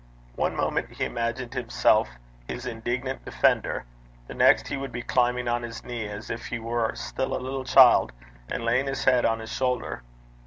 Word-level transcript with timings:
One 0.35 0.55
moment 0.55 0.89
he 0.93 1.05
imagined 1.05 1.53
himself 1.53 2.09
his 2.47 2.65
indignant 2.65 3.23
defender, 3.23 3.85
the 4.25 4.33
next 4.33 4.67
he 4.67 4.75
would 4.75 4.91
be 4.91 5.03
climbing 5.03 5.47
on 5.47 5.61
his 5.61 5.83
knee, 5.83 6.07
as 6.07 6.31
if 6.31 6.47
he 6.47 6.57
were 6.57 6.95
still 6.95 7.37
a 7.37 7.37
little 7.37 7.63
child, 7.65 8.11
and 8.49 8.65
laying 8.65 8.87
his 8.87 9.03
head 9.03 9.25
on 9.25 9.37
his 9.37 9.51
shoulder. 9.53 10.01